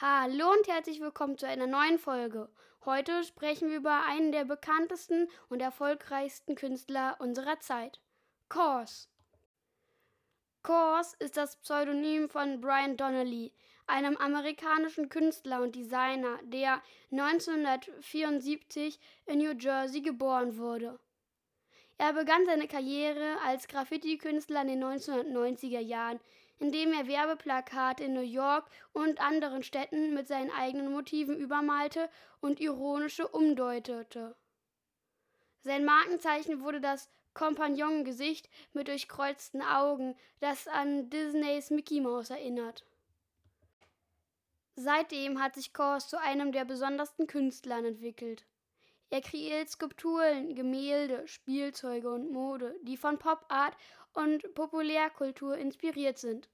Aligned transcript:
Hallo 0.00 0.52
und 0.52 0.68
herzlich 0.68 1.00
willkommen 1.00 1.36
zu 1.38 1.48
einer 1.48 1.66
neuen 1.66 1.98
Folge. 1.98 2.48
Heute 2.84 3.24
sprechen 3.24 3.68
wir 3.68 3.78
über 3.78 4.04
einen 4.04 4.30
der 4.30 4.44
bekanntesten 4.44 5.28
und 5.48 5.60
erfolgreichsten 5.60 6.54
Künstler 6.54 7.16
unserer 7.18 7.58
Zeit, 7.58 8.00
Kaws. 8.48 9.10
Kaws 10.62 11.14
ist 11.14 11.36
das 11.36 11.56
Pseudonym 11.56 12.28
von 12.28 12.60
Brian 12.60 12.96
Donnelly, 12.96 13.52
einem 13.88 14.16
amerikanischen 14.18 15.08
Künstler 15.08 15.62
und 15.62 15.74
Designer, 15.74 16.38
der 16.44 16.80
1974 17.10 19.00
in 19.26 19.38
New 19.38 19.54
Jersey 19.58 20.00
geboren 20.00 20.58
wurde. 20.58 21.00
Er 21.96 22.12
begann 22.12 22.46
seine 22.46 22.68
Karriere 22.68 23.38
als 23.44 23.66
Graffiti-Künstler 23.66 24.62
in 24.62 24.68
den 24.68 24.84
1990er 24.84 25.80
Jahren, 25.80 26.20
indem 26.58 26.92
er 26.92 27.06
Werbeplakate 27.06 28.04
in 28.04 28.14
New 28.14 28.20
York 28.20 28.68
und 28.92 29.20
anderen 29.20 29.62
Städten 29.62 30.14
mit 30.14 30.26
seinen 30.26 30.50
eigenen 30.50 30.90
Motiven 30.90 31.36
übermalte 31.36 32.10
und 32.40 32.60
ironische 32.60 33.28
umdeutete. 33.28 34.36
Sein 35.62 35.84
Markenzeichen 35.84 36.60
wurde 36.60 36.80
das 36.80 37.08
Kompagnongesicht 37.34 38.48
mit 38.72 38.88
durchkreuzten 38.88 39.62
Augen, 39.62 40.16
das 40.40 40.66
an 40.66 41.08
Disneys 41.10 41.70
Mickey 41.70 42.00
Mouse 42.00 42.30
erinnert. 42.30 42.84
Seitdem 44.74 45.42
hat 45.42 45.54
sich 45.54 45.72
Kors 45.72 46.08
zu 46.08 46.20
einem 46.20 46.52
der 46.52 46.64
besondersten 46.64 47.26
Künstlern 47.26 47.84
entwickelt. 47.84 48.44
Er 49.10 49.22
kreiert 49.22 49.70
Skulpturen, 49.70 50.54
Gemälde, 50.54 51.26
Spielzeuge 51.26 52.10
und 52.10 52.30
Mode, 52.30 52.74
die 52.82 52.96
von 52.96 53.18
Pop 53.18 53.46
Art 53.48 53.74
und 54.12 54.54
Populärkultur 54.54 55.56
inspiriert 55.56 56.18
sind. 56.18 56.50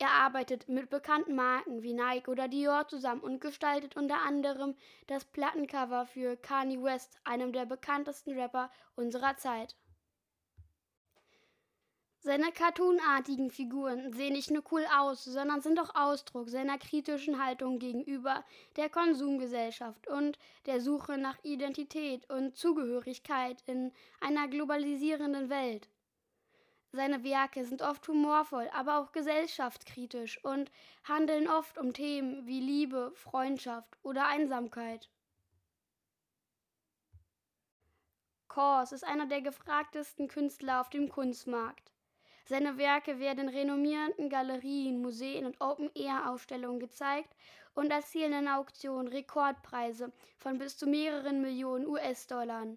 Er 0.00 0.10
arbeitet 0.10 0.68
mit 0.68 0.90
bekannten 0.90 1.34
Marken 1.34 1.82
wie 1.82 1.92
Nike 1.92 2.30
oder 2.30 2.48
Dior 2.48 2.86
zusammen 2.86 3.20
und 3.20 3.40
gestaltet 3.40 3.96
unter 3.96 4.22
anderem 4.22 4.76
das 5.08 5.24
Plattencover 5.24 6.06
für 6.06 6.36
Kanye 6.36 6.82
West, 6.82 7.18
einem 7.24 7.52
der 7.52 7.66
bekanntesten 7.66 8.38
Rapper 8.38 8.70
unserer 8.94 9.36
Zeit. 9.36 9.76
Seine 12.20 12.50
cartoonartigen 12.50 13.48
Figuren 13.48 14.12
sehen 14.12 14.32
nicht 14.32 14.50
nur 14.50 14.64
cool 14.72 14.84
aus, 14.96 15.24
sondern 15.24 15.60
sind 15.60 15.78
auch 15.78 15.94
Ausdruck 15.94 16.48
seiner 16.50 16.76
kritischen 16.76 17.42
Haltung 17.42 17.78
gegenüber 17.78 18.44
der 18.74 18.88
Konsumgesellschaft 18.88 20.08
und 20.08 20.36
der 20.66 20.80
Suche 20.80 21.16
nach 21.16 21.38
Identität 21.44 22.28
und 22.28 22.56
Zugehörigkeit 22.56 23.62
in 23.66 23.92
einer 24.20 24.48
globalisierenden 24.48 25.48
Welt. 25.48 25.88
Seine 26.90 27.22
Werke 27.22 27.64
sind 27.64 27.82
oft 27.82 28.08
humorvoll, 28.08 28.68
aber 28.72 28.98
auch 28.98 29.12
gesellschaftskritisch 29.12 30.42
und 30.44 30.72
handeln 31.04 31.46
oft 31.46 31.78
um 31.78 31.92
Themen 31.92 32.46
wie 32.46 32.60
Liebe, 32.60 33.12
Freundschaft 33.14 33.96
oder 34.02 34.26
Einsamkeit. 34.26 35.08
Kors 38.48 38.90
ist 38.90 39.04
einer 39.04 39.26
der 39.26 39.42
gefragtesten 39.42 40.26
Künstler 40.26 40.80
auf 40.80 40.90
dem 40.90 41.08
Kunstmarkt. 41.10 41.92
Seine 42.48 42.78
Werke 42.78 43.18
werden 43.18 43.48
in 43.48 43.54
renommierten 43.54 44.30
Galerien, 44.30 45.02
Museen 45.02 45.44
und 45.44 45.60
Open-Air-Ausstellungen 45.60 46.80
gezeigt 46.80 47.36
und 47.74 47.90
erzielen 47.90 48.32
in 48.32 48.48
Auktionen 48.48 49.08
Rekordpreise 49.08 50.10
von 50.38 50.56
bis 50.56 50.78
zu 50.78 50.86
mehreren 50.86 51.42
Millionen 51.42 51.86
US-Dollar. 51.86 52.68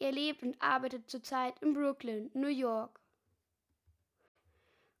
Er 0.00 0.10
lebt 0.10 0.42
und 0.42 0.60
arbeitet 0.60 1.08
zurzeit 1.08 1.54
in 1.60 1.72
Brooklyn, 1.72 2.32
New 2.34 2.48
York. 2.48 2.98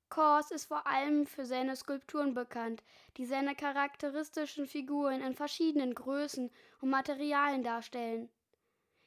Kors 0.08 0.52
ist 0.52 0.66
vor 0.66 0.86
allem 0.86 1.26
für 1.26 1.44
seine 1.44 1.74
Skulpturen 1.74 2.32
bekannt, 2.32 2.84
die 3.16 3.26
seine 3.26 3.56
charakteristischen 3.56 4.68
Figuren 4.68 5.20
in 5.20 5.34
verschiedenen 5.34 5.96
Größen 5.96 6.52
und 6.80 6.90
Materialien 6.90 7.64
darstellen. 7.64 8.28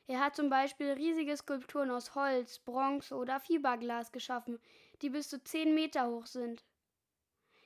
Er 0.05 0.19
hat 0.19 0.35
zum 0.35 0.49
Beispiel 0.49 0.91
riesige 0.91 1.35
Skulpturen 1.37 1.89
aus 1.89 2.13
Holz, 2.13 2.59
Bronze 2.59 3.15
oder 3.15 3.39
Fiberglas 3.39 4.11
geschaffen, 4.11 4.59
die 5.01 5.09
bis 5.09 5.29
zu 5.29 5.41
10 5.41 5.73
Meter 5.73 6.07
hoch 6.07 6.25
sind. 6.25 6.63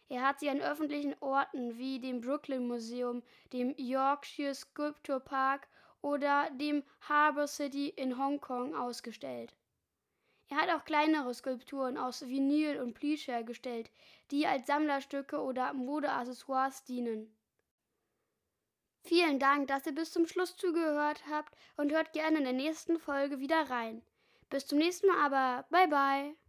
Er 0.09 0.25
hat 0.25 0.40
sie 0.40 0.50
an 0.50 0.62
öffentlichen 0.62 1.16
Orten 1.20 1.78
wie 1.78 2.00
dem 2.00 2.22
Brooklyn 2.22 2.68
Museum, 2.68 3.24
dem 3.52 3.74
Yorkshire 3.78 4.56
Sculpture 4.56 5.20
Park 5.20 5.68
oder 6.02 6.50
dem 6.52 6.84
Harbour 7.02 7.48
City 7.48 7.90
in 7.90 8.18
Hongkong 8.18 8.75
ausgestellt. 8.75 9.56
Er 10.50 10.58
hat 10.58 10.69
auch 10.69 10.86
kleinere 10.86 11.34
Skulpturen 11.34 11.98
aus 11.98 12.22
Vinyl 12.22 12.80
und 12.80 12.94
Plüsch 12.94 13.28
hergestellt, 13.28 13.92
die 14.31 14.48
als 14.48 14.68
Sammlerstücke 14.68 15.42
oder 15.42 15.74
Modeaccessoires 15.74 16.86
dienen. 16.86 17.37
Vielen 19.07 19.40
Dank, 19.40 19.69
dass 19.69 19.85
ihr 19.85 19.95
bis 19.95 20.12
zum 20.12 20.28
Schluss 20.28 20.57
zugehört 20.57 21.23
habt 21.31 21.53
und 21.78 21.94
hört 21.94 22.12
gerne 22.12 22.40
in 22.40 22.44
der 22.44 22.51
nächsten 22.51 23.00
Folge 23.00 23.40
wieder 23.40 23.69
rein. 23.69 24.01
Bis 24.50 24.68
zum 24.68 24.79
nächsten 24.79 25.07
Mal 25.07 25.25
aber. 25.25 25.66
Bye 25.69 25.88
bye. 25.88 26.47